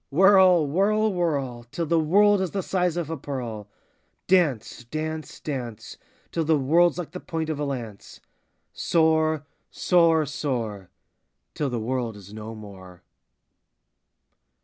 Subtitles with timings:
[0.09, 3.67] Whirl, whirl, whirl, Till the world is the size of a pearl.
[4.25, 5.95] Dance, dance, dance,
[6.31, 8.19] Till the world 's like the point of a lance.
[8.73, 10.89] Soar, soar, soar,
[11.53, 13.03] Till the world is no more.